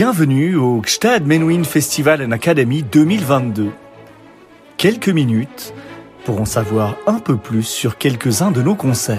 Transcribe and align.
Bienvenue 0.00 0.54
au 0.54 0.80
Gstad 0.80 1.26
Menuhin 1.26 1.64
Festival 1.64 2.22
and 2.22 2.30
Academy 2.30 2.84
2022. 2.84 3.72
Quelques 4.76 5.08
minutes 5.08 5.74
pour 6.24 6.40
en 6.40 6.44
savoir 6.44 6.94
un 7.08 7.18
peu 7.18 7.36
plus 7.36 7.64
sur 7.64 7.98
quelques-uns 7.98 8.52
de 8.52 8.62
nos 8.62 8.76
concerts. 8.76 9.18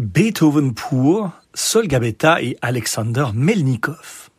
Beethoven 0.00 0.74
pour 0.74 1.30
Sol 1.54 1.86
Gabetta 1.86 2.42
et 2.42 2.56
Alexander 2.60 3.26
Melnikov. 3.32 4.30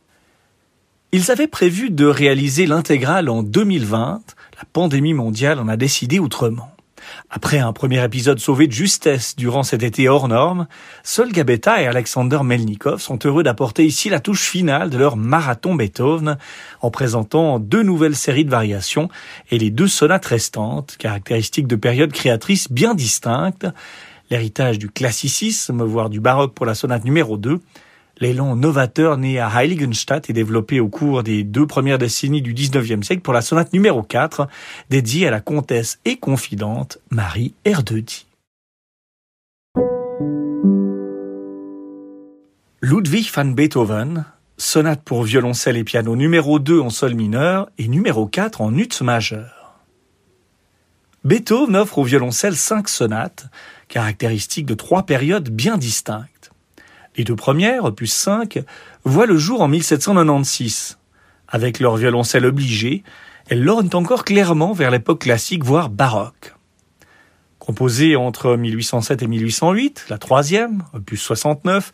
Ils 1.14 1.32
avaient 1.32 1.48
prévu 1.48 1.90
de 1.90 2.06
réaliser 2.06 2.66
l'intégrale 2.66 3.30
en 3.30 3.44
2020. 3.44 4.24
La 4.58 4.64
pandémie 4.74 5.14
mondiale 5.14 5.58
en 5.58 5.70
a 5.70 5.78
décidé 5.78 6.20
autrement. 6.20 6.75
Après 7.30 7.60
un 7.60 7.74
premier 7.74 8.04
épisode 8.04 8.40
sauvé 8.40 8.68
de 8.68 8.72
justesse 8.72 9.36
durant 9.36 9.64
cet 9.64 9.84
été 9.84 10.08
hors 10.08 10.28
norme, 10.28 10.68
Sol 11.04 11.32
Gabetta 11.32 11.82
et 11.82 11.88
Alexander 11.88 12.40
Melnikov 12.44 13.00
sont 13.02 13.20
heureux 13.26 13.44
d'apporter 13.44 13.86
ici 13.86 14.10
la 14.10 14.20
touche 14.20 14.50
finale 14.50 14.90
de 14.90 14.98
leur 14.98 15.18
marathon 15.18 15.76
Beethoven 15.76 16.38
en 16.82 16.92
présentant 16.92 17.60
deux 17.60 17.84
nouvelles 17.84 18.16
séries 18.16 18.46
de 18.46 18.50
variations 18.50 19.10
et 19.52 19.58
les 19.58 19.70
deux 19.70 19.88
sonates 19.88 20.26
restantes, 20.26 20.96
caractéristiques 20.98 21.68
de 21.68 21.76
périodes 21.76 22.12
créatrices 22.12 22.72
bien 22.72 22.94
distinctes, 22.94 23.68
l'héritage 24.30 24.80
du 24.80 24.90
classicisme, 24.90 25.84
voire 25.84 26.10
du 26.10 26.20
baroque 26.20 26.54
pour 26.54 26.66
la 26.66 26.76
sonate 26.76 27.06
numéro 27.06 27.38
2, 27.38 27.60
L'élan 28.20 28.56
novateur 28.56 29.18
né 29.18 29.40
à 29.40 29.50
Heiligenstadt 29.50 30.30
est 30.30 30.34
développé 30.34 30.80
au 30.80 30.88
cours 30.88 31.22
des 31.22 31.44
deux 31.44 31.68
premières 31.68 31.98
décennies 31.98 32.42
du 32.42 32.54
XIXe 32.54 33.06
siècle 33.06 33.22
pour 33.22 33.34
la 33.34 33.42
sonate 33.42 33.74
numéro 33.74 34.04
4, 34.04 34.48
dédiée 34.90 35.28
à 35.28 35.32
la 35.32 35.42
comtesse 35.42 36.00
et 36.06 36.16
confidente 36.16 37.00
Marie 37.10 37.54
Erdödy. 37.66 38.26
Ludwig 42.82 43.30
van 43.36 43.46
Beethoven, 43.46 44.26
sonate 44.58 45.02
pour 45.04 45.24
violoncelle 45.24 45.76
et 45.76 45.84
piano 45.84 46.16
numéro 46.16 46.60
2 46.60 46.80
en 46.80 46.90
sol 46.90 47.16
mineur 47.16 47.68
et 47.78 47.90
numéro 47.90 48.28
4 48.28 48.62
en 48.62 48.78
ut 48.78 49.02
majeur. 49.02 49.82
Beethoven 51.26 51.76
offre 51.76 51.98
au 51.98 52.04
violoncelle 52.04 52.56
cinq 52.56 52.88
sonates, 52.88 53.48
caractéristiques 53.88 54.68
de 54.68 54.76
trois 54.76 55.04
périodes 55.04 55.50
bien 55.50 55.78
distinctes. 55.78 56.35
Les 57.18 57.24
deux 57.24 57.36
premières, 57.36 57.86
opus 57.86 58.12
5, 58.12 58.64
voient 59.04 59.26
le 59.26 59.38
jour 59.38 59.62
en 59.62 59.68
1796. 59.68 60.98
Avec 61.48 61.80
leur 61.80 61.96
violoncelle 61.96 62.46
obligé, 62.46 63.04
elles 63.48 63.64
lorgnent 63.64 63.94
encore 63.94 64.26
clairement 64.26 64.74
vers 64.74 64.92
l'époque 64.92 65.22
classique, 65.22 65.64
voire 65.64 65.90
baroque. 65.90 66.54
Composée 67.60 68.16
entre 68.16 68.58
1807 68.58 69.24
et 69.24 69.28
1808, 69.28 70.06
la 70.10 70.18
troisième, 70.18 70.84
opus 70.94 71.22
69, 71.22 71.92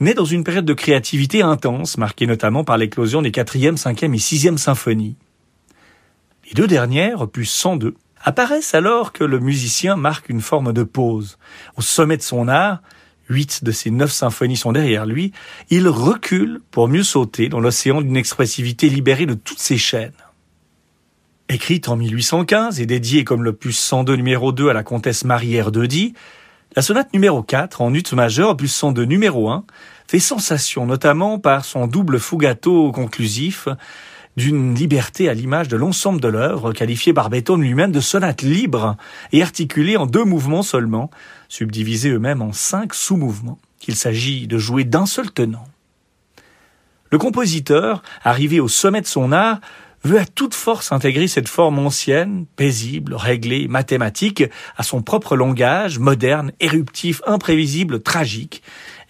naît 0.00 0.14
dans 0.14 0.24
une 0.24 0.44
période 0.44 0.64
de 0.64 0.74
créativité 0.74 1.40
intense, 1.42 1.96
marquée 1.96 2.26
notamment 2.26 2.64
par 2.64 2.76
l'éclosion 2.76 3.22
des 3.22 3.30
quatrième, 3.30 3.76
cinquième 3.76 4.14
et 4.14 4.18
sixième 4.18 4.58
symphonies. 4.58 5.16
Les 6.46 6.54
deux 6.54 6.66
dernières, 6.66 7.22
opus 7.22 7.50
102, 7.50 7.94
apparaissent 8.22 8.74
alors 8.74 9.12
que 9.12 9.24
le 9.24 9.38
musicien 9.38 9.96
marque 9.96 10.28
une 10.28 10.40
forme 10.40 10.72
de 10.72 10.82
pause. 10.82 11.38
Au 11.76 11.82
sommet 11.82 12.16
de 12.16 12.22
son 12.22 12.48
art, 12.48 12.80
huit 13.28 13.64
de 13.64 13.72
ses 13.72 13.90
neuf 13.90 14.12
symphonies 14.12 14.56
sont 14.56 14.72
derrière 14.72 15.06
lui, 15.06 15.32
il 15.70 15.88
recule 15.88 16.60
pour 16.70 16.88
mieux 16.88 17.02
sauter 17.02 17.48
dans 17.48 17.60
l'océan 17.60 18.00
d'une 18.00 18.16
expressivité 18.16 18.88
libérée 18.88 19.26
de 19.26 19.34
toutes 19.34 19.58
ses 19.58 19.78
chaînes. 19.78 20.12
Écrite 21.48 21.88
en 21.88 21.96
1815 21.96 22.80
et 22.80 22.86
dédiée 22.86 23.24
comme 23.24 23.44
l'opus 23.44 23.78
102 23.78 24.16
numéro 24.16 24.52
2 24.52 24.68
à 24.68 24.72
la 24.72 24.82
comtesse 24.82 25.24
Marie 25.24 25.54
Erdödy, 25.54 26.14
la 26.74 26.82
sonate 26.82 27.12
numéro 27.12 27.42
4 27.42 27.82
en 27.82 27.94
ut 27.94 28.02
majeur 28.14 28.50
opus 28.50 28.74
102 28.74 29.04
numéro 29.04 29.48
1 29.50 29.64
fait 30.08 30.18
sensation 30.18 30.86
notamment 30.86 31.38
par 31.38 31.64
son 31.64 31.86
double 31.86 32.18
fugato 32.18 32.90
conclusif 32.92 33.68
d'une 34.36 34.74
liberté 34.74 35.28
à 35.28 35.34
l'image 35.34 35.68
de 35.68 35.76
l'ensemble 35.76 36.20
de 36.20 36.28
l'œuvre, 36.28 36.72
qualifié 36.72 37.12
par 37.12 37.30
Beethoven 37.30 37.62
lui-même 37.62 37.92
de 37.92 38.00
sonate 38.00 38.42
libre 38.42 38.96
et 39.32 39.42
articulée 39.42 39.96
en 39.96 40.06
deux 40.06 40.24
mouvements 40.24 40.62
seulement, 40.62 41.10
subdivisés 41.48 42.10
eux-mêmes 42.10 42.42
en 42.42 42.52
cinq 42.52 42.94
sous-mouvements, 42.94 43.58
qu'il 43.78 43.94
s'agit 43.94 44.46
de 44.46 44.58
jouer 44.58 44.84
d'un 44.84 45.06
seul 45.06 45.30
tenant. 45.30 45.66
Le 47.10 47.18
compositeur, 47.18 48.02
arrivé 48.24 48.58
au 48.58 48.66
sommet 48.66 49.00
de 49.00 49.06
son 49.06 49.30
art, 49.30 49.60
veut 50.04 50.18
à 50.18 50.26
toute 50.26 50.54
force 50.54 50.92
intégrer 50.92 51.26
cette 51.28 51.48
forme 51.48 51.78
ancienne, 51.78 52.44
paisible, 52.56 53.14
réglée, 53.14 53.68
mathématique, 53.68 54.44
à 54.76 54.82
son 54.82 55.02
propre 55.02 55.36
langage, 55.36 55.98
moderne, 55.98 56.52
éruptif, 56.60 57.22
imprévisible, 57.26 58.02
tragique, 58.02 58.62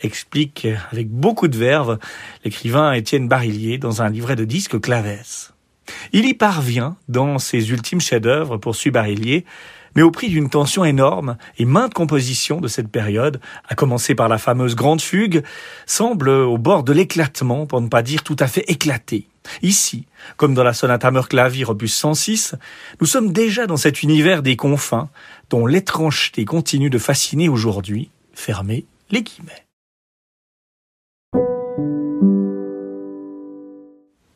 explique 0.03 0.67
avec 0.93 1.11
beaucoup 1.11 1.49
de 1.49 1.59
verve 1.59 1.99
l'écrivain 2.45 2.93
Étienne 2.93 3.29
Barillier 3.29 3.79
dans 3.79 4.03
un 4.03 4.09
livret 4.09 4.37
de 4.37 4.45
disques 4.45 4.81
Clavès. 4.81 5.53
Il 6.13 6.27
y 6.27 6.35
parvient 6.35 6.97
dans 7.09 7.39
ses 7.39 7.71
ultimes 7.71 8.01
chefs-d'œuvre, 8.01 8.57
poursuit 8.57 8.91
Barillier, 8.91 9.45
mais 9.97 10.03
au 10.03 10.11
prix 10.11 10.29
d'une 10.29 10.49
tension 10.49 10.85
énorme 10.85 11.37
et 11.59 11.65
maintes 11.65 11.95
compositions 11.95 12.61
de 12.61 12.69
cette 12.69 12.89
période, 12.89 13.41
à 13.69 13.75
commencer 13.75 14.15
par 14.15 14.29
la 14.29 14.39
fameuse 14.39 14.75
Grande 14.75 15.03
Fugue, 15.03 15.43
semblent 15.87 16.31
au 16.31 16.59
bord 16.59 16.85
de 16.85 16.93
l'éclatement, 16.93 17.67
pour 17.67 17.81
ne 17.81 17.89
pas 17.89 18.03
dire 18.03 18.23
tout 18.23 18.37
à 18.39 18.47
fait 18.47 18.65
éclatées. 18.69 19.29
Ici, 19.63 20.07
comme 20.37 20.55
dans 20.55 20.65
la 20.65 20.73
sonate 20.73 21.05
Hammerklavier 21.05 21.65
opus 21.65 21.95
106, 21.95 22.55
nous 23.01 23.07
sommes 23.07 23.33
déjà 23.33 23.67
dans 23.67 23.77
cet 23.77 24.03
univers 24.03 24.43
des 24.43 24.57
confins 24.57 25.09
dont 25.51 25.67
l'étrangeté 25.67 26.45
continue 26.45 26.91
de 26.91 26.99
fasciner 26.99 27.49
aujourd'hui. 27.49 28.11
Fermez 28.33 28.87
les 29.11 29.23
guillemets. 29.23 29.65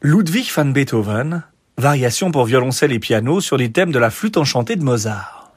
Ludwig 0.01 0.49
van 0.55 0.67
Beethoven, 0.67 1.43
variation 1.77 2.31
pour 2.31 2.45
violoncelle 2.45 2.93
et 2.93 3.01
piano 3.01 3.41
sur 3.41 3.57
les 3.57 3.73
thèmes 3.73 3.91
de 3.91 3.99
la 3.99 4.11
flûte 4.11 4.37
enchantée 4.37 4.77
de 4.77 4.85
Mozart. 4.85 5.53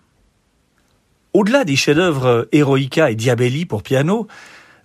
Au-delà 1.33 1.63
des 1.63 1.75
chefs-d'œuvre 1.75 2.47
Eroica 2.51 3.11
et 3.11 3.15
Diabelli 3.15 3.65
pour 3.65 3.83
piano, 3.83 4.27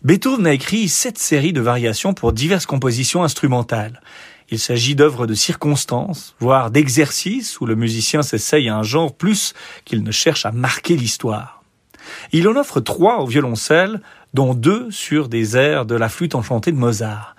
Beethoven 0.04 0.47
a 0.47 0.53
écrit 0.53 0.88
sept 0.88 1.19
séries 1.19 1.53
de 1.53 1.60
variations 1.60 2.15
pour 2.15 2.33
diverses 2.33 2.66
compositions 2.66 3.25
instrumentales. 3.25 4.00
Il 4.48 4.58
s'agit 4.60 4.94
d'œuvres 4.94 5.26
de 5.26 5.34
circonstances, 5.34 6.36
voire 6.38 6.70
d'exercices 6.70 7.60
où 7.60 7.66
le 7.66 7.74
musicien 7.74 8.22
s'essaye 8.22 8.68
à 8.68 8.76
un 8.76 8.84
genre 8.84 9.14
plus 9.14 9.54
qu'il 9.84 10.04
ne 10.04 10.12
cherche 10.12 10.46
à 10.46 10.52
marquer 10.52 10.96
l'histoire. 10.96 11.62
Il 12.32 12.46
en 12.46 12.54
offre 12.56 12.80
trois 12.80 13.18
au 13.18 13.26
violoncelle, 13.26 14.00
dont 14.34 14.54
deux 14.54 14.90
sur 14.90 15.28
des 15.28 15.56
airs 15.56 15.86
de 15.86 15.96
la 15.96 16.08
flûte 16.08 16.36
enchantée 16.36 16.70
de 16.70 16.76
Mozart. 16.76 17.34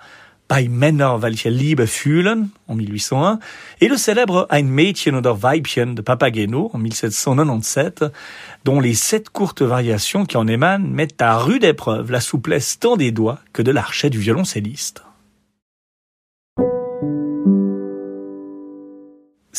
Bei 0.48 0.66
Männer 0.66 1.16
welche 1.20 1.50
Liebe 1.50 1.86
fühlen 1.86 2.48
en 2.68 2.74
1801 2.74 3.38
et 3.82 3.88
le 3.88 3.98
célèbre 3.98 4.46
Ein 4.50 4.68
Mädchen 4.68 5.14
oder 5.14 5.42
Weibchen 5.42 5.94
de 5.94 6.00
Papageno 6.00 6.70
en 6.72 6.78
1797, 6.78 8.04
dont 8.64 8.80
les 8.80 8.94
sept 8.94 9.28
courtes 9.28 9.60
variations 9.60 10.24
qui 10.24 10.38
en 10.38 10.46
émanent 10.46 10.88
mettent 10.88 11.20
à 11.20 11.36
rude 11.36 11.64
épreuve 11.64 12.10
la 12.10 12.20
souplesse 12.20 12.78
tant 12.78 12.96
des 12.96 13.12
doigts 13.12 13.40
que 13.52 13.60
de 13.60 13.70
l'archet 13.70 14.08
du 14.08 14.18
violoncelliste. 14.18 15.02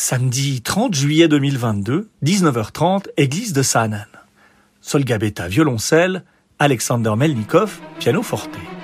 Samedi 0.02 0.62
30 0.62 0.94
juillet 0.94 1.28
2022, 1.28 2.08
19h30, 2.24 3.08
église 3.18 3.52
de 3.52 3.62
Sanan. 3.62 4.06
Solgabeta 4.80 5.46
violoncelle, 5.46 6.24
Alexander 6.58 7.16
Melnikov 7.16 7.78
piano 7.98 8.22
forte. 8.22 8.79